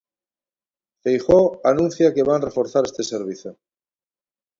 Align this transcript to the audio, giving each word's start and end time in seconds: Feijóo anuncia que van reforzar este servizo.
Feijóo 1.03 1.47
anuncia 1.71 2.13
que 2.15 2.27
van 2.29 2.45
reforzar 2.47 2.83
este 2.85 3.03
servizo. 3.11 3.49